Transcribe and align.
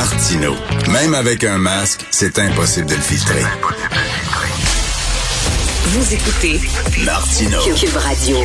Martino. 0.00 0.54
Même 0.90 1.12
avec 1.12 1.44
un 1.44 1.58
masque, 1.58 2.06
c'est 2.10 2.38
impossible 2.38 2.86
de 2.86 2.94
le 2.94 3.02
filtrer. 3.02 3.42
Vous 5.88 6.14
écoutez 6.14 6.58
Martino. 7.04 7.58
Cube 7.78 7.96
Radio. 7.96 8.38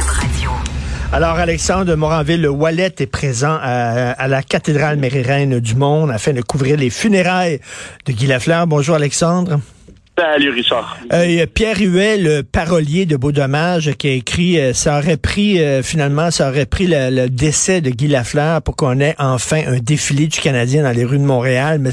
Alors, 1.14 1.38
Alexandre 1.38 1.96
Moranville, 1.96 2.42
le 2.42 2.50
Wallet 2.50 2.94
est 2.98 3.06
présent 3.06 3.58
à, 3.62 4.12
à 4.12 4.28
la 4.28 4.44
cathédrale 4.44 4.98
Mérireine 4.98 5.62
du 5.62 5.76
Monde 5.76 6.12
afin 6.12 6.34
de 6.34 6.42
couvrir 6.42 6.76
les 6.76 6.90
funérailles 6.90 7.62
de 8.06 8.12
Guy 8.12 8.28
Lafleur. 8.28 8.68
Bonjour, 8.68 8.96
Alexandre. 8.96 9.62
Euh, 11.12 11.46
Pierre 11.54 11.78
Huet, 11.80 12.18
le 12.18 12.42
parolier 12.42 13.06
de 13.06 13.18
Beau 13.18 13.34
Dommage, 13.34 13.92
qui 13.98 14.08
a 14.08 14.12
écrit 14.12 14.60
euh, 14.60 14.74
ça 14.74 14.98
aurait 14.98 15.18
pris 15.18 15.62
euh, 15.62 15.84
finalement 15.84 16.32
ça 16.32 16.50
aurait 16.50 16.66
pris 16.66 16.88
le, 16.88 17.28
décès 17.28 17.82
de 17.82 17.90
Guy 17.90 18.08
Lafleur 18.08 18.62
pour 18.62 18.78
qu'on 18.78 19.00
ait 19.02 19.16
enfin 19.20 19.62
un 19.68 19.80
défilé 19.80 20.28
du 20.28 20.40
Canadien 20.40 20.84
dans 20.84 20.92
les 20.92 21.04
rues 21.04 21.18
de 21.18 21.24
Montréal, 21.24 21.80
mais 21.80 21.92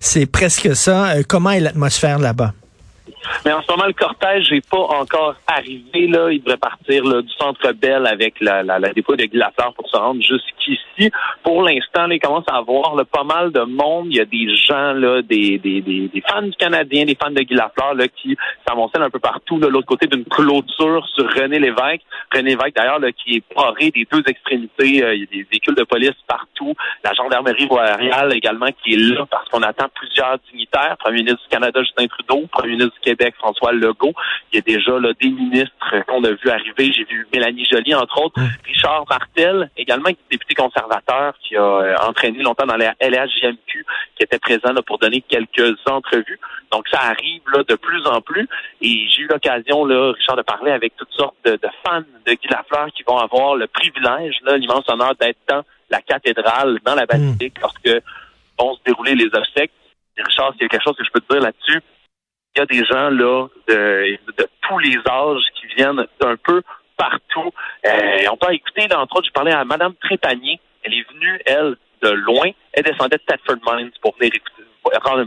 c'est 0.00 0.26
presque 0.26 0.74
ça. 0.74 1.14
Comment 1.28 1.50
est 1.50 1.60
l'atmosphère 1.60 2.18
là-bas? 2.18 2.54
Mais 3.44 3.52
en 3.52 3.62
ce 3.62 3.70
moment, 3.70 3.86
le 3.86 3.92
cortège 3.92 4.50
n'est 4.50 4.60
pas 4.60 4.78
encore 4.78 5.34
arrivé. 5.46 6.06
Là. 6.06 6.30
Il 6.30 6.42
devrait 6.42 6.56
partir 6.56 7.04
là, 7.04 7.22
du 7.22 7.32
centre 7.34 7.72
Bell 7.72 8.06
avec 8.06 8.40
la, 8.40 8.62
la, 8.62 8.78
la 8.78 8.92
dépôt 8.92 9.16
de 9.16 9.26
Lafleur 9.32 9.72
pour 9.74 9.88
se 9.88 9.96
rendre 9.96 10.22
jusqu'ici. 10.22 11.10
Pour 11.42 11.62
l'instant, 11.62 12.08
il 12.10 12.20
commence 12.20 12.44
à 12.48 12.56
avoir 12.56 12.94
là, 12.94 13.04
pas 13.04 13.24
mal 13.24 13.50
de 13.52 13.60
monde. 13.60 14.06
Il 14.10 14.16
y 14.16 14.20
a 14.20 14.24
des 14.24 14.54
gens, 14.54 14.92
là, 14.92 15.22
des, 15.22 15.58
des, 15.58 15.80
des, 15.80 16.08
des 16.08 16.20
fans 16.20 16.42
du 16.42 16.52
Canadien, 16.56 17.04
des 17.04 17.16
fans 17.20 17.30
de 17.30 17.40
Guy 17.40 17.54
Lafleur 17.54 17.94
là, 17.94 18.06
qui 18.08 18.36
s'amoncellent 18.66 19.02
un 19.02 19.10
peu 19.10 19.18
partout 19.18 19.58
de 19.58 19.66
l'autre 19.66 19.86
côté 19.86 20.06
d'une 20.06 20.24
clôture 20.24 21.06
sur 21.14 21.24
René 21.34 21.58
Lévesque. 21.58 22.02
René 22.32 22.50
Lévesque, 22.50 22.76
d'ailleurs, 22.76 23.00
qui 23.16 23.36
est 23.36 23.54
paré 23.54 23.90
des 23.90 24.06
deux 24.10 24.22
extrémités. 24.26 25.02
Euh, 25.02 25.14
il 25.14 25.20
y 25.20 25.22
a 25.24 25.26
des 25.26 25.46
véhicules 25.50 25.74
de 25.74 25.84
police 25.84 26.14
partout. 26.26 26.74
La 27.02 27.12
gendarmerie 27.12 27.66
royale 27.66 28.32
également 28.34 28.68
qui 28.82 28.94
est 28.94 29.14
là 29.14 29.26
parce 29.30 29.48
qu'on 29.48 29.62
attend 29.62 29.86
plusieurs 29.94 30.38
dignitaires. 30.50 30.96
Premier 30.98 31.18
ministre 31.18 31.42
du 31.42 31.48
Canada, 31.48 31.80
Justin 31.82 32.06
Trudeau. 32.06 32.46
Premier 32.52 32.72
ministre 32.72 32.94
du 32.94 33.00
Québec, 33.00 33.13
François 33.38 33.72
Legault. 33.72 34.14
Il 34.52 34.56
y 34.56 34.58
a 34.58 34.62
déjà 34.62 34.98
là, 34.98 35.12
des 35.20 35.30
ministres 35.30 36.04
qu'on 36.06 36.22
a 36.24 36.30
vu 36.30 36.50
arriver. 36.50 36.92
J'ai 36.92 37.04
vu 37.04 37.26
Mélanie 37.32 37.64
Joly, 37.64 37.94
entre 37.94 38.22
autres. 38.22 38.40
Richard 38.64 39.04
Martel, 39.08 39.70
également 39.76 40.10
député 40.30 40.54
conservateur 40.54 41.34
qui 41.42 41.56
a 41.56 41.62
euh, 41.62 41.96
entraîné 42.02 42.42
longtemps 42.42 42.66
dans 42.66 42.76
la 42.76 42.94
LHJMQ, 43.00 43.86
qui 44.16 44.22
était 44.22 44.38
présent 44.38 44.72
là, 44.72 44.82
pour 44.82 44.98
donner 44.98 45.22
quelques 45.22 45.76
entrevues. 45.86 46.38
Donc, 46.72 46.88
ça 46.88 47.00
arrive 47.00 47.42
là, 47.52 47.62
de 47.62 47.74
plus 47.74 48.06
en 48.06 48.20
plus. 48.20 48.48
Et 48.80 49.06
j'ai 49.08 49.22
eu 49.22 49.28
l'occasion, 49.28 49.84
là, 49.84 50.12
Richard, 50.12 50.36
de 50.36 50.42
parler 50.42 50.72
avec 50.72 50.96
toutes 50.96 51.12
sortes 51.12 51.36
de, 51.44 51.52
de 51.52 51.68
fans 51.84 52.02
de 52.26 52.32
Guy 52.32 52.48
Lafleur 52.48 52.88
qui 52.94 53.02
vont 53.04 53.18
avoir 53.18 53.56
le 53.56 53.66
privilège, 53.66 54.36
l'immense 54.46 54.88
honneur 54.88 55.14
d'être 55.20 55.38
dans 55.48 55.62
la 55.90 56.00
cathédrale, 56.00 56.78
dans 56.84 56.94
la 56.94 57.06
basilique, 57.06 57.60
lorsque 57.60 57.90
vont 58.58 58.74
se 58.74 58.80
dérouler 58.84 59.14
les 59.14 59.26
obsèques. 59.26 59.72
Richard, 60.16 60.52
s'il 60.52 60.62
y 60.62 60.64
a 60.66 60.68
quelque 60.68 60.84
chose 60.84 60.96
que 60.96 61.04
je 61.04 61.10
peux 61.10 61.20
te 61.20 61.32
dire 61.32 61.42
là-dessus, 61.42 61.80
il 62.54 62.58
y 62.58 62.62
a 62.62 62.66
des 62.66 62.84
gens 62.84 63.10
là 63.10 63.46
de, 63.68 64.18
de 64.38 64.48
tous 64.62 64.78
les 64.78 64.96
âges 65.08 65.42
qui 65.60 65.66
viennent 65.76 66.04
d'un 66.20 66.36
peu 66.44 66.62
partout. 66.96 67.50
Euh, 67.86 67.90
on 68.32 68.36
peut 68.36 68.52
écouter, 68.54 68.86
là, 68.88 69.00
entre 69.00 69.16
autres, 69.16 69.26
je 69.26 69.32
parlais 69.32 69.52
à 69.52 69.64
Madame 69.64 69.94
Trépanier. 70.00 70.60
Elle 70.84 70.94
est 70.94 71.06
venue, 71.12 71.40
elle, 71.46 71.76
de 72.02 72.10
loin. 72.10 72.50
Elle 72.72 72.84
descendait 72.84 73.16
de 73.16 73.22
Thetford 73.26 73.56
Mines 73.66 73.90
pour 74.02 74.14
venir 74.18 74.32
écouter. 74.34 74.62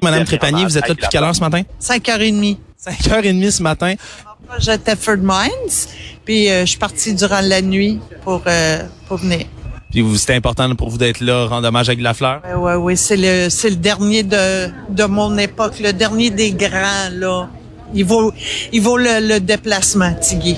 Madame 0.03 0.23
Trépanier, 0.23 0.63
vous 0.63 0.77
êtes 0.77 0.87
là 0.87 0.93
depuis 0.93 1.07
quelle 1.09 1.23
heure 1.23 1.35
ce 1.35 1.41
matin? 1.41 1.63
5h30. 1.81 2.57
5h30 2.79 3.51
ce 3.51 3.63
matin. 3.63 3.95
J'étais 4.59 4.95
Ford 4.95 5.17
Mines, 5.17 5.89
puis 6.25 6.49
euh, 6.49 6.61
je 6.61 6.65
suis 6.65 6.79
partie 6.79 7.15
durant 7.15 7.41
la 7.41 7.61
nuit 7.61 7.99
pour, 8.23 8.43
euh, 8.47 8.83
pour 9.07 9.17
venir. 9.17 9.47
Puis 9.91 10.01
vous, 10.01 10.15
c'était 10.15 10.35
important 10.35 10.73
pour 10.75 10.89
vous 10.89 10.97
d'être 10.97 11.21
là, 11.21 11.45
rendre 11.45 11.67
hommage 11.67 11.89
à 11.89 11.95
Guy 11.95 12.01
Lafleur? 12.03 12.41
Ouais, 12.45 12.53
ouais, 12.55 12.75
ouais, 12.75 12.95
c'est 12.95 13.17
le, 13.17 13.49
c'est 13.49 13.69
le 13.69 13.77
dernier 13.77 14.23
de, 14.23 14.67
de 14.89 15.03
mon 15.05 15.37
époque, 15.37 15.79
le 15.79 15.93
dernier 15.93 16.29
des 16.29 16.51
grands, 16.51 17.09
là. 17.13 17.49
Il 17.93 18.03
vaut, 18.05 18.33
il 18.73 18.81
vaut 18.81 18.97
le, 18.97 19.25
le 19.25 19.39
déplacement, 19.39 20.13
Tigui. 20.15 20.57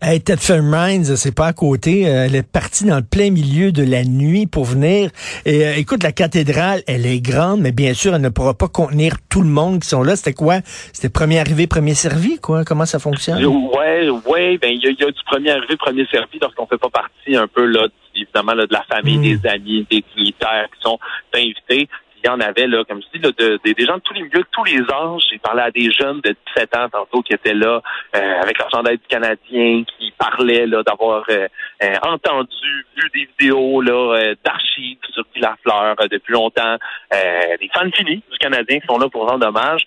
Hey, 0.00 0.22
Mines, 0.62 1.16
c'est 1.16 1.34
pas 1.34 1.48
à 1.48 1.52
côté. 1.52 2.08
Euh, 2.08 2.24
Elle 2.24 2.36
est 2.36 2.42
partie 2.42 2.84
dans 2.84 2.96
le 2.96 3.02
plein 3.02 3.30
milieu 3.30 3.70
de 3.70 3.82
la 3.82 4.02
nuit 4.04 4.46
pour 4.46 4.64
venir. 4.64 5.10
Et 5.44 5.66
euh, 5.66 5.74
écoute, 5.76 6.02
la 6.02 6.12
cathédrale, 6.12 6.82
elle 6.86 7.04
est 7.04 7.20
grande, 7.20 7.60
mais 7.60 7.72
bien 7.72 7.92
sûr, 7.94 8.14
elle 8.14 8.22
ne 8.22 8.28
pourra 8.30 8.54
pas 8.54 8.68
contenir 8.68 9.16
tout 9.28 9.42
le 9.42 9.48
monde 9.48 9.80
qui 9.80 9.88
sont 9.88 10.02
là. 10.02 10.16
C'était 10.16 10.32
quoi? 10.32 10.60
C'était 10.92 11.08
premier 11.10 11.38
arrivé, 11.38 11.66
premier 11.66 11.94
servi, 11.94 12.38
quoi? 12.38 12.64
Comment 12.64 12.86
ça 12.86 12.98
fonctionne? 12.98 13.44
Ouais, 13.44 14.08
ouais, 14.26 14.58
ben 14.58 14.70
il 14.70 14.82
y, 14.82 14.86
a- 14.86 14.90
il 14.90 15.00
y 15.00 15.04
a 15.04 15.10
du 15.10 15.20
premier 15.26 15.50
arrivé, 15.50 15.76
premier 15.76 16.06
servi 16.10 16.38
lorsqu'on 16.40 16.66
fait 16.66 16.78
pas 16.78 16.90
partie 16.90 17.36
un 17.36 17.46
peu 17.46 17.66
là, 17.66 17.88
évidemment 18.22 18.54
là, 18.54 18.66
de 18.66 18.72
la 18.72 18.82
famille, 18.84 19.18
Mm. 19.18 19.22
des 19.40 19.48
amis, 19.48 19.86
des 19.90 20.04
dignitaires 20.16 20.66
qui 20.74 20.80
sont 20.80 20.98
invités. 21.34 21.88
Il 22.24 22.26
y 22.26 22.30
en 22.30 22.40
avait 22.40 22.66
là, 22.66 22.82
comme 22.84 23.00
je 23.00 23.16
dis, 23.16 23.24
là, 23.24 23.30
de- 23.38 23.60
de- 23.64 23.72
des 23.72 23.86
gens 23.86 23.94
de 23.94 24.00
tous 24.02 24.12
les 24.12 24.22
milieux, 24.22 24.40
de 24.40 24.46
tous 24.50 24.64
les 24.64 24.80
âges. 24.80 25.22
J'ai 25.30 25.38
parlé 25.38 25.62
à 25.62 25.70
des 25.70 25.88
jeunes 25.92 26.20
de 26.20 26.34
17 26.48 26.76
ans 26.76 26.88
tantôt 26.88 27.22
qui 27.22 27.32
étaient 27.32 27.54
là 27.54 27.80
euh, 28.16 28.40
avec 28.42 28.58
leur 28.58 28.68
chandail 28.72 28.98
du 28.98 29.06
Canadien, 29.08 29.84
qui 29.84 30.12
parlaient 30.18 30.66
là 30.66 30.82
d'avoir 30.82 31.22
euh, 31.30 31.46
euh, 31.84 31.94
entendu, 32.02 32.86
vu 32.96 33.08
des 33.14 33.28
vidéos 33.38 33.80
là 33.82 34.16
euh, 34.16 34.34
d'archives 34.44 34.98
sur 35.12 35.22
Guy 35.32 35.40
Lafleur 35.40 35.94
euh, 36.00 36.08
depuis 36.10 36.32
longtemps. 36.32 36.76
Euh, 37.14 37.56
des 37.60 37.70
fans 37.72 37.88
finis 37.94 38.20
du 38.30 38.38
Canadien 38.38 38.80
qui 38.80 38.86
sont 38.88 38.98
là 38.98 39.08
pour 39.08 39.28
rendre 39.28 39.46
hommage. 39.46 39.82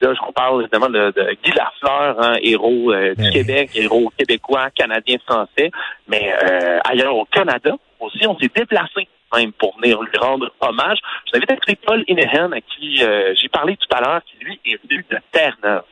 Là, 0.00 0.14
je 0.14 0.32
parle 0.32 0.62
évidemment 0.62 0.88
de, 0.88 1.10
de 1.10 1.36
Guy 1.42 1.50
Lafleur, 1.50 2.16
hein, 2.22 2.36
héros 2.42 2.92
euh, 2.92 3.14
du. 3.16 3.30
Québec, 3.30 3.70
héros 3.74 4.12
québécois, 4.16 4.70
canadien, 4.70 5.16
français. 5.26 5.70
Mais 6.06 6.32
euh, 6.44 6.78
ailleurs 6.84 7.16
au 7.16 7.24
Canada 7.24 7.74
aussi, 8.00 8.26
on 8.26 8.38
s'est 8.38 8.50
déplacé 8.54 9.08
même 9.36 9.52
pour 9.52 9.76
venir 9.80 10.00
lui 10.00 10.18
rendre 10.18 10.50
hommage. 10.60 10.98
Je 11.26 11.32
vous 11.32 11.36
invite 11.38 11.50
à 11.50 11.54
écouter 11.54 11.78
Paul 11.84 12.04
Inehan, 12.08 12.52
à 12.52 12.60
qui 12.60 13.02
euh, 13.02 13.34
j'ai 13.40 13.48
parlé 13.48 13.76
tout 13.76 13.94
à 13.94 14.00
l'heure, 14.00 14.22
qui 14.24 14.44
lui 14.44 14.60
est 14.64 14.80
venu 14.82 15.04
de 15.10 15.16
Terre-Neuve. 15.32 15.82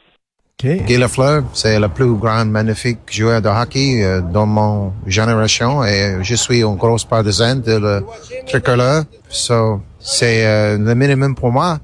OK. 0.58 0.86
Guy 0.86 0.96
Lafleur, 0.96 1.42
c'est 1.52 1.78
le 1.78 1.88
plus 1.88 2.14
grand, 2.14 2.46
magnifique 2.46 3.00
joueur 3.10 3.42
de 3.42 3.48
hockey 3.48 4.02
euh, 4.02 4.22
dans 4.22 4.46
mon 4.46 4.92
génération 5.06 5.84
et 5.84 6.16
je 6.22 6.34
suis 6.34 6.62
un 6.62 6.74
gros 6.74 6.96
partisan 7.08 7.56
de 7.56 7.76
le 7.78 8.00
tricolore. 8.46 9.02
So, 9.28 9.82
c'est 9.98 10.46
euh, 10.46 10.78
le 10.78 10.94
minimum 10.94 11.34
pour 11.34 11.52
moi, 11.52 11.78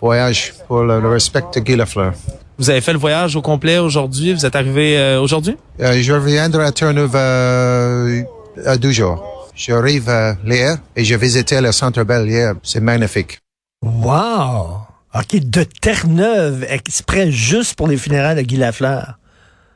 voyage 0.00 0.54
pour 0.66 0.82
le, 0.82 1.00
le 1.00 1.08
respect 1.08 1.44
de 1.54 1.60
Guy 1.60 1.76
Lafleur. 1.76 2.12
Vous 2.58 2.70
avez 2.70 2.80
fait 2.80 2.92
le 2.92 2.98
voyage 2.98 3.36
au 3.36 3.42
complet 3.42 3.78
aujourd'hui? 3.78 4.32
Vous 4.32 4.44
êtes 4.44 4.56
arrivé 4.56 4.98
euh, 4.98 5.20
aujourd'hui? 5.20 5.56
Euh, 5.80 6.00
je 6.02 6.12
reviendrai 6.12 6.64
à 6.64 6.72
Terre-Neuve 6.72 7.14
euh, 7.14 8.22
à 8.66 8.76
deux 8.76 8.90
jours. 8.90 9.50
J'arrive 9.54 10.08
euh, 10.08 10.34
hier 10.44 10.78
et 10.96 11.04
j'ai 11.04 11.16
visité 11.16 11.60
le 11.60 11.72
Centre 11.72 12.02
Bell 12.04 12.28
hier. 12.28 12.54
C'est 12.62 12.80
magnifique. 12.80 13.38
Wow! 13.82 14.80
OK, 15.14 15.36
de 15.40 15.62
Terre-Neuve, 15.62 16.66
exprès 16.68 17.30
juste 17.30 17.74
pour 17.76 17.88
les 17.88 17.96
funérailles 17.96 18.36
de 18.36 18.42
Guy 18.42 18.56
Lafleur. 18.56 19.18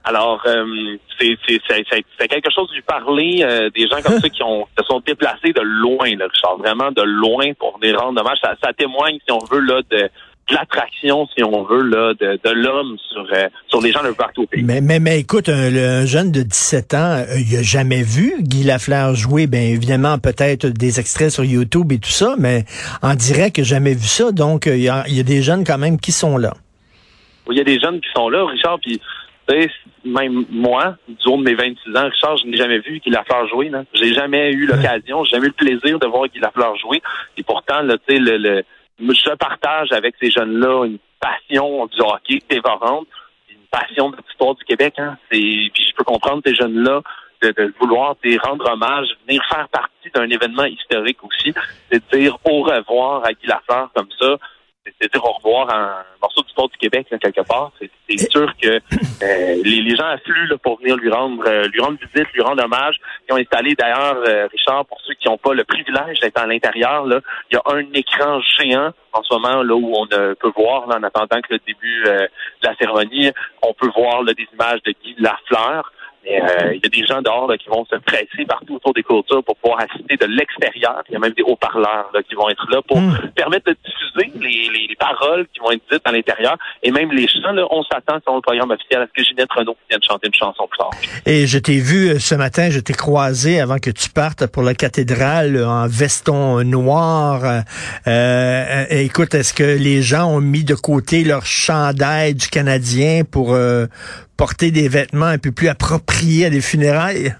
Alors, 0.04 0.42
euh, 0.46 0.64
c'est 1.20 2.28
quelque 2.28 2.50
chose 2.54 2.68
de 2.70 2.74
lui 2.74 2.82
parler 2.82 3.40
euh, 3.42 3.70
des 3.70 3.86
gens 3.88 4.02
comme 4.02 4.18
ça 4.20 4.28
qui 4.28 4.42
ont 4.42 4.66
se 4.78 4.84
sont 4.84 5.00
déplacés 5.06 5.52
de 5.52 5.60
loin, 5.62 6.10
là, 6.16 6.26
Richard, 6.32 6.56
vraiment 6.58 6.90
de 6.90 7.02
loin 7.02 7.52
pour 7.58 7.78
venir 7.80 8.00
rendre 8.00 8.20
hommage. 8.20 8.38
Ça, 8.42 8.54
ça 8.62 8.72
témoigne, 8.72 9.18
si 9.24 9.32
on 9.32 9.38
veut, 9.50 9.60
là, 9.60 9.80
de, 9.90 9.96
de 10.48 10.54
l'attraction, 10.56 11.28
si 11.36 11.44
on 11.44 11.62
veut, 11.62 11.82
là, 11.82 12.14
de, 12.14 12.40
de 12.42 12.50
l'homme 12.50 12.96
sur, 13.12 13.24
euh, 13.32 13.48
sur 13.68 13.80
les 13.80 13.92
gens 13.92 14.02
de 14.02 14.10
partout 14.10 14.42
au 14.42 14.46
pays. 14.46 14.64
Mais, 14.64 14.80
mais, 14.80 14.98
mais 14.98 15.20
écoute, 15.20 15.48
un, 15.48 15.70
le- 15.70 15.88
un 16.02 16.04
jeune 16.06 16.32
de 16.32 16.42
17 16.42 16.94
ans, 16.94 17.12
euh, 17.12 17.24
il 17.38 17.56
a 17.56 17.62
jamais 17.62 18.02
vu 18.02 18.34
Guy 18.40 18.64
Lafleur 18.64 19.14
jouer. 19.14 19.46
Bien 19.46 19.60
évidemment, 19.62 20.18
peut-être 20.18 20.66
des 20.66 20.98
extraits 20.98 21.30
sur 21.30 21.44
YouTube 21.44 21.92
et 21.92 21.98
tout 22.00 22.10
ça, 22.10 22.34
mais 22.38 22.64
en 23.02 23.14
direct, 23.14 23.58
il 23.58 23.64
jamais 23.64 23.94
vu 23.94 24.08
ça. 24.08 24.32
Donc, 24.32 24.66
euh, 24.66 24.76
il 24.76 24.82
y, 24.82 24.88
a, 24.88 25.04
il 25.06 25.16
y 25.16 25.20
a 25.20 25.24
des 25.24 25.42
jeunes 25.42 25.62
quand 25.64 25.78
même 25.78 26.00
qui 26.00 26.10
sont 26.10 26.36
là. 26.38 26.54
Il 27.50 27.56
y 27.56 27.60
a 27.60 27.64
des 27.64 27.78
jeunes 27.80 28.00
qui 28.00 28.08
sont 28.14 28.28
là, 28.28 28.44
Richard, 28.46 28.78
puis 28.80 29.00
sais, 29.52 29.70
même 30.04 30.44
moi, 30.50 30.96
du 31.08 31.28
haut 31.28 31.36
de 31.36 31.42
mes 31.42 31.54
26 31.54 31.96
ans, 31.96 32.08
Richard, 32.08 32.36
je 32.38 32.46
n'ai 32.46 32.56
jamais 32.56 32.78
vu 32.78 33.00
Guy 33.00 33.10
Lafleur 33.10 33.48
jouer. 33.48 33.70
J'ai 33.94 34.12
jamais 34.12 34.52
eu 34.52 34.66
l'occasion, 34.66 35.24
j'ai 35.24 35.36
jamais 35.36 35.46
eu 35.46 35.54
le 35.58 35.64
plaisir 35.64 35.98
de 35.98 36.06
voir 36.06 36.28
Guy 36.28 36.40
Lafleur 36.40 36.76
jouer. 36.76 37.02
Et 37.36 37.42
pourtant, 37.42 37.82
là, 37.82 37.96
tu 37.98 38.14
sais, 38.14 38.20
le, 38.20 38.36
le, 38.36 38.64
je 38.98 39.34
partage 39.34 39.92
avec 39.92 40.14
ces 40.20 40.30
jeunes-là 40.30 40.86
une 40.86 40.98
passion 41.20 41.86
du 41.86 42.00
hockey 42.00 42.42
dévorante, 42.48 43.06
une 43.48 43.66
passion 43.70 44.10
de 44.10 44.16
l'histoire 44.16 44.54
du 44.54 44.64
Québec. 44.64 44.94
Hein. 44.98 45.16
Puis 45.30 45.72
je 45.74 45.94
peux 45.96 46.04
comprendre 46.04 46.42
ces 46.44 46.54
jeunes-là 46.54 47.02
de, 47.42 47.50
de 47.50 47.74
vouloir 47.80 48.16
rendre 48.44 48.70
hommage, 48.70 49.08
venir 49.26 49.42
faire 49.50 49.68
partie 49.68 50.10
d'un 50.14 50.28
événement 50.28 50.64
historique 50.64 51.18
aussi, 51.24 51.52
de 51.92 52.00
dire 52.12 52.36
au 52.44 52.62
revoir 52.62 53.24
à 53.24 53.32
Guy 53.32 53.46
Lafleur 53.46 53.90
comme 53.94 54.08
ça, 54.18 54.36
c'est 55.00 55.12
dire 55.12 55.24
au 55.24 55.32
revoir 55.32 55.70
à 55.70 55.76
un 55.76 56.04
morceau 56.20 56.42
d'histoire 56.42 56.68
du 56.68 56.76
Québec 56.76 57.06
là, 57.10 57.18
quelque 57.18 57.42
part. 57.42 57.72
C'est 57.78 58.30
sûr 58.30 58.52
que 58.60 58.68
euh, 58.68 58.80
les, 59.64 59.80
les 59.80 59.96
gens 59.96 60.06
affluent 60.06 60.48
là, 60.48 60.56
pour 60.58 60.78
venir 60.78 60.96
lui 60.96 61.10
rendre 61.10 61.42
euh, 61.46 61.68
lui 61.68 61.80
rendre 61.80 61.98
visite, 61.98 62.32
lui 62.34 62.42
rendre 62.42 62.64
hommage. 62.64 62.96
Ils 63.28 63.34
ont 63.34 63.36
installé 63.36 63.74
d'ailleurs, 63.74 64.16
euh, 64.26 64.48
Richard, 64.50 64.86
pour 64.86 65.00
ceux 65.06 65.14
qui 65.14 65.28
n'ont 65.28 65.38
pas 65.38 65.54
le 65.54 65.64
privilège 65.64 66.20
d'être 66.20 66.38
à 66.38 66.46
l'intérieur, 66.46 67.06
là, 67.06 67.20
il 67.50 67.54
y 67.54 67.56
a 67.56 67.62
un 67.74 67.84
écran 67.94 68.40
géant 68.58 68.92
en 69.12 69.22
ce 69.22 69.34
moment 69.34 69.62
là 69.62 69.74
où 69.74 69.94
on 69.94 70.06
euh, 70.12 70.34
peut 70.34 70.52
voir, 70.56 70.86
là, 70.88 70.96
en 70.98 71.02
attendant 71.02 71.40
que 71.40 71.52
le 71.52 71.60
début 71.66 72.04
euh, 72.06 72.26
de 72.62 72.68
la 72.68 72.74
cérémonie, 72.76 73.30
on 73.62 73.74
peut 73.74 73.90
voir 73.94 74.22
là, 74.22 74.32
des 74.34 74.48
images 74.52 74.82
de 74.84 74.92
Guy 75.02 75.14
Lafleur. 75.18 75.92
Euh, 76.24 76.74
il 76.74 76.80
y 76.82 76.86
a 76.86 76.88
des 76.88 77.06
gens 77.06 77.20
dehors 77.20 77.48
là, 77.48 77.58
qui 77.58 77.68
vont 77.68 77.84
se 77.84 77.96
presser 77.96 78.44
partout 78.48 78.76
autour 78.76 78.94
des 78.94 79.02
clôtures 79.02 79.42
pour 79.44 79.56
pouvoir 79.56 79.80
assister 79.80 80.16
de 80.16 80.26
l'extérieur. 80.26 81.02
Il 81.08 81.12
y 81.12 81.16
a 81.16 81.18
même 81.18 81.32
des 81.32 81.42
haut-parleurs 81.42 82.10
là, 82.14 82.22
qui 82.22 82.34
vont 82.34 82.48
être 82.48 82.66
là 82.70 82.80
pour 82.86 83.00
Hmm. 83.02 83.16
permettre 83.34 83.66
de 83.66 83.76
diffuser 83.84 84.32
les, 84.40 84.68
les, 84.70 84.86
les 84.88 84.96
paroles 84.96 85.46
qui 85.52 85.58
vont 85.60 85.72
être 85.72 85.82
dites 85.90 86.02
à 86.04 86.12
l'intérieur. 86.12 86.56
Et 86.82 86.90
même 86.92 87.10
les 87.10 87.26
chants, 87.26 87.52
là, 87.52 87.66
on 87.70 87.82
s'attend 87.82 88.20
sur 88.22 88.34
le 88.34 88.40
programme 88.40 88.70
officiel 88.70 89.02
à 89.02 89.06
ce 89.06 89.12
que 89.12 89.26
Ginette 89.26 89.52
Renault 89.52 89.76
vienne 89.90 90.00
chanter 90.06 90.28
une 90.28 90.34
chanson 90.34 90.68
plus 90.68 90.78
tard. 90.78 90.90
Et 91.26 91.46
je 91.46 91.58
t'ai 91.58 91.78
vu 91.78 92.10
euh, 92.10 92.18
ce 92.18 92.34
matin, 92.36 92.70
je 92.70 92.78
t'ai 92.78 92.92
croisé 92.92 93.60
avant 93.60 93.78
que 93.78 93.90
tu 93.90 94.08
partes 94.10 94.46
pour 94.46 94.62
la 94.62 94.74
cathédrale 94.74 95.56
euh, 95.56 95.66
en 95.66 95.88
veston 95.88 96.62
noir. 96.62 97.62
Euh, 98.06 98.84
écoute, 98.90 99.34
est-ce 99.34 99.54
que 99.54 99.62
les 99.64 100.02
gens 100.02 100.26
ont 100.26 100.40
mis 100.40 100.64
de 100.64 100.74
côté 100.74 101.24
leur 101.24 101.44
chandail 101.46 102.34
du 102.34 102.48
Canadien 102.48 103.22
pour 103.24 103.54
euh, 103.54 103.86
porter 104.36 104.70
des 104.70 104.88
vêtements 104.88 105.26
un 105.26 105.38
peu 105.38 105.52
plus 105.52 105.68
appropriés 105.68 106.46
à 106.46 106.50
des 106.50 106.60
funérailles? 106.60 107.34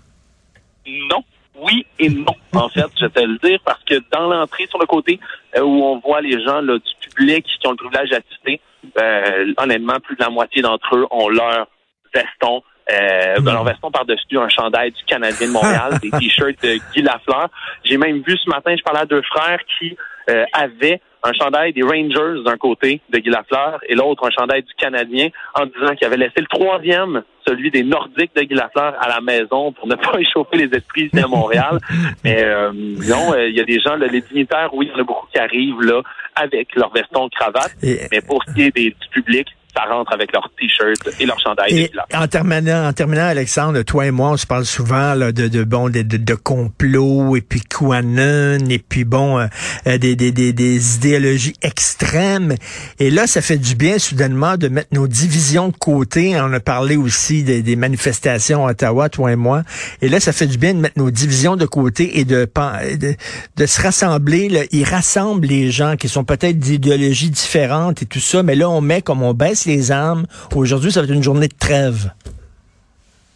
Non. 0.87 1.25
Oui 1.57 1.87
et 1.99 2.09
non. 2.09 2.35
En 2.55 2.69
fait, 2.69 2.87
je 2.99 3.07
vais 3.07 3.11
te 3.11 3.21
le 3.21 3.39
dire 3.39 3.61
parce 3.65 3.83
que 3.85 3.95
dans 4.11 4.29
l'entrée 4.29 4.67
sur 4.67 4.81
le 4.81 4.87
côté 4.87 5.21
euh, 5.57 5.61
où 5.63 5.85
on 5.85 6.01
voit 6.01 6.21
les 6.21 6.43
gens 6.45 6.61
là, 6.61 6.77
du 6.77 7.09
public 7.09 7.45
qui 7.45 7.67
ont 7.69 7.73
le 7.73 7.77
privilège 7.77 8.11
d'assister, 8.11 8.61
euh, 8.99 9.55
honnêtement, 9.59 10.01
plus 10.01 10.17
de 10.17 10.23
la 10.23 10.31
moitié 10.31 10.63
d'entre 10.63 10.97
eux 10.97 11.07
ont 11.11 11.29
leur 11.29 11.69
veston. 12.15 12.63
Euh, 12.91 13.41
ben, 13.41 13.53
leur 13.53 13.65
veston 13.65 13.91
par-dessus 13.93 14.39
un 14.39 14.49
chandail 14.49 14.91
du 14.91 15.05
Canadien 15.05 15.47
de 15.47 15.53
Montréal, 15.53 15.99
des 16.03 16.11
t-shirts 16.11 16.61
de 16.63 16.79
Guy 16.93 17.03
Lafleur. 17.03 17.49
J'ai 17.85 17.97
même 17.97 18.23
vu 18.27 18.37
ce 18.37 18.51
matin, 18.51 18.75
je 18.77 18.83
parlais 18.83 19.01
à 19.01 19.07
deux 19.07 19.23
frères 19.23 19.61
qui 19.79 19.97
euh, 20.31 20.45
avaient 20.53 21.01
un 21.25 21.33
chandail 21.33 21.73
des 21.73 21.83
Rangers 21.83 22.43
d'un 22.45 22.57
côté 22.57 23.01
de 23.11 23.19
Guy 23.19 23.31
Lafleur 23.31 23.79
et 23.89 23.95
l'autre 23.95 24.27
un 24.27 24.31
chandail 24.31 24.63
du 24.63 24.75
Canadien 24.75 25.29
en 25.55 25.67
disant 25.67 25.95
qu'il 25.95 26.07
avait 26.07 26.17
laissé 26.17 26.35
le 26.41 26.47
troisième, 26.47 27.23
celui 27.47 27.71
des 27.71 27.83
Nordiques 27.85 28.35
de 28.35 28.43
Guy 28.43 28.55
Lafleur, 28.55 28.95
à 29.01 29.09
la 29.09 29.21
maison 29.21 29.73
pour 29.73 29.87
ne 29.87 29.95
pas 29.97 30.19
échauffer 30.19 30.57
les 30.57 30.77
esprits 30.77 31.11
ici 31.13 31.23
à 31.23 31.29
Montréal. 31.29 31.79
Mais 32.25 32.43
euh, 32.43 32.73
non, 32.73 33.33
euh, 33.35 33.49
il 33.49 33.57
y 33.57 33.61
a 33.61 33.65
des 33.65 33.81
gens, 33.81 33.97
là, 33.97 34.07
les 34.07 34.21
dignitaires, 34.21 34.71
oui, 34.75 34.89
il 34.91 34.93
y 34.93 34.99
en 34.99 35.03
a 35.03 35.05
beaucoup 35.05 35.27
qui 35.33 35.39
arrivent 35.39 35.81
là 35.83 36.03
avec 36.35 36.75
leur 36.77 36.93
veston 36.93 37.29
cravate, 37.29 37.73
Et- 37.83 38.01
mais 38.11 38.21
pour 38.21 38.43
ce 38.45 38.55
qui 38.55 38.63
est 38.63 38.75
des, 38.75 38.91
du 38.91 39.09
public, 39.11 39.47
ça 39.75 39.85
rentre 39.85 40.13
avec 40.13 40.33
leur 40.33 40.51
t-shirt 40.59 41.09
et 41.19 41.25
leur 41.25 41.41
chandail 41.41 41.73
Et 41.73 41.91
en 42.15 42.27
terminant, 42.27 42.89
en 42.89 42.93
terminant, 42.93 43.25
Alexandre, 43.25 43.83
toi 43.83 44.07
et 44.07 44.11
moi, 44.11 44.31
on 44.31 44.37
se 44.37 44.47
parle 44.47 44.67
souvent 44.67 45.15
là, 45.15 45.33
de, 45.33 45.49
de 45.49 45.65
bon 45.65 45.89
de, 45.89 46.03
de, 46.03 46.19
de 46.19 46.35
complot 46.35 47.37
et 47.37 47.41
puis 47.41 47.61
QAnon 47.61 48.59
et 48.69 48.79
puis 48.79 49.05
bon 49.05 49.39
euh, 49.39 49.47
euh, 49.87 49.97
des, 49.97 50.15
des, 50.15 50.31
des, 50.31 50.53
des 50.53 50.97
idéologies 50.97 51.55
extrêmes. 51.63 52.55
Et 52.99 53.11
là, 53.11 53.27
ça 53.27 53.41
fait 53.41 53.57
du 53.57 53.75
bien 53.75 53.99
soudainement 53.99 54.57
de 54.57 54.69
mettre 54.69 54.91
nos 54.93 55.09
divisions 55.09 55.69
de 55.69 55.77
côté. 55.77 56.39
On 56.39 56.53
a 56.53 56.61
parlé 56.61 56.97
aussi 56.97 57.43
des, 57.43 57.63
des 57.63 57.77
manifestations 57.77 58.67
à 58.67 58.73
Ottawa, 58.73 59.09
toi 59.09 59.33
et 59.33 59.37
moi. 59.37 59.63
Et 60.03 60.09
là, 60.09 60.21
ça 60.21 60.33
fait 60.33 60.47
du 60.47 60.59
bien 60.59 60.75
de 60.75 60.81
mettre 60.81 60.99
nos 60.99 61.11
divisions 61.11 61.57
de 61.57 61.67
côté 61.67 62.19
et 62.19 62.25
de 62.25 62.49
de, 62.53 63.15
de 63.57 63.67
se 63.67 63.81
rassembler. 63.81 64.49
Là. 64.49 64.61
Ils 64.71 64.85
rassemblent 64.85 65.47
les 65.47 65.71
gens 65.71 65.97
qui 65.97 66.09
sont 66.09 66.25
peut-être 66.25 66.59
d'idéologies 66.59 67.31
différentes 67.31 68.03
et 68.03 68.07
tout 68.07 68.21
ça, 68.21 68.43
mais 68.43 68.55
là, 68.55 68.69
on 68.69 68.81
met 68.81 69.01
comme 69.01 69.23
on 69.23 69.33
baisse 69.33 69.62
les 69.67 69.91
armes. 69.91 70.27
Aujourd'hui, 70.55 70.93
ça 70.93 71.01
va 71.01 71.05
être 71.05 71.15
une 71.15 71.23
journée 71.23 71.49
de 71.49 71.59
trêve. 71.59 72.13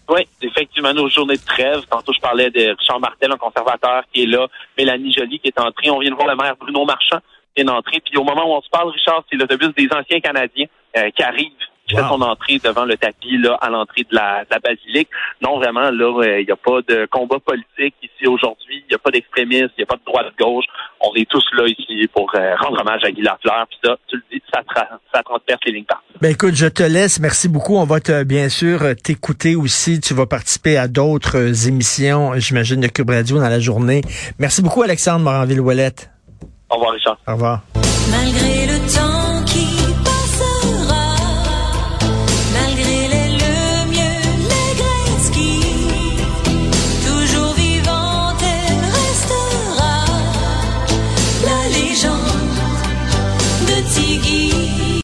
Oui, 0.08 0.22
effectivement, 0.40 0.94
nos 0.94 1.08
journées 1.08 1.36
de 1.36 1.44
trêve. 1.44 1.82
Tantôt, 1.90 2.12
je 2.14 2.20
parlais 2.20 2.50
de 2.50 2.76
Richard 2.78 3.00
Martel, 3.00 3.32
un 3.32 3.36
conservateur 3.36 4.04
qui 4.12 4.22
est 4.22 4.26
là, 4.26 4.46
Mélanie 4.78 5.12
Joly 5.12 5.40
qui 5.40 5.48
est 5.48 5.60
entrée. 5.60 5.90
On 5.90 5.98
vient 5.98 6.10
de 6.10 6.14
voir 6.14 6.28
le 6.28 6.36
maire 6.36 6.54
Bruno 6.60 6.84
Marchand 6.84 7.18
qui 7.54 7.62
est 7.62 7.68
entré. 7.68 8.00
Puis 8.04 8.16
au 8.16 8.24
moment 8.24 8.48
où 8.48 8.56
on 8.56 8.60
se 8.60 8.68
parle, 8.68 8.90
Richard, 8.90 9.24
c'est 9.28 9.36
l'autobus 9.36 9.74
des 9.76 9.88
anciens 9.92 10.20
Canadiens 10.20 10.66
euh, 10.96 11.10
qui 11.10 11.22
arrive, 11.22 11.50
qui 11.86 11.94
fait 11.94 12.02
Wow. 12.02 12.08
son 12.08 12.22
entrée 12.22 12.58
devant 12.62 12.84
le 12.84 12.96
tapis 12.96 13.38
là 13.38 13.56
à 13.60 13.70
l'entrée 13.70 14.02
de 14.10 14.14
la, 14.14 14.42
de 14.44 14.48
la 14.50 14.58
basilique. 14.58 15.08
Non, 15.42 15.58
vraiment, 15.58 15.90
là, 15.90 16.22
euh, 16.22 16.40
il 16.40 16.46
n'y 16.46 16.52
a 16.52 16.56
pas 16.56 16.80
de 16.88 17.06
combat 17.10 17.38
politique 17.38 17.94
ici 18.02 18.26
aujourd'hui. 18.26 18.82
Il 18.86 18.90
n'y 18.90 18.94
a 18.94 18.98
pas 18.98 19.10
d'extrémistes, 19.10 19.72
il 19.76 19.80
n'y 19.80 19.84
a 19.84 19.86
pas 19.86 19.96
de 19.96 20.04
droite-gauche. 20.06 20.64
On 21.00 21.14
est 21.14 21.28
tous 21.28 21.44
là 21.56 21.66
ici 21.66 22.08
pour 22.12 22.30
euh, 22.34 22.54
rendre 22.56 22.80
hommage 22.80 23.04
à 23.04 23.10
Guy 23.10 23.22
Lafleur. 23.22 23.66
Puis 23.68 23.78
ça, 23.84 23.96
tu 24.08 24.16
le 24.16 24.22
dis, 24.32 24.42
ça, 24.52 24.62
tra- 24.62 24.88
ça 25.14 25.22
transperce 25.22 25.60
les 25.66 25.72
lignes 25.72 25.84
parties. 25.84 26.02
Ben 26.20 26.32
écoute, 26.32 26.54
je 26.54 26.66
te 26.66 26.82
laisse. 26.82 27.20
Merci 27.20 27.48
beaucoup. 27.48 27.76
On 27.76 27.84
va 27.84 28.00
te, 28.00 28.24
bien 28.24 28.48
sûr 28.48 28.82
euh, 28.82 28.94
t'écouter 28.94 29.54
aussi. 29.54 30.00
Tu 30.00 30.14
vas 30.14 30.26
participer 30.26 30.76
à 30.78 30.88
d'autres 30.88 31.36
euh, 31.36 31.68
émissions, 31.68 32.32
j'imagine, 32.36 32.80
de 32.80 32.88
Cube 32.88 33.10
Radio 33.10 33.38
dans 33.38 33.48
la 33.48 33.60
journée. 33.60 34.00
Merci 34.38 34.62
beaucoup, 34.62 34.82
Alexandre 34.82 35.20
Moranville-Ouellette. 35.24 36.10
Au 36.70 36.74
revoir, 36.76 36.92
Richard. 36.94 37.18
Au 37.28 37.32
revoir. 37.32 37.60
Malgré 38.10 38.65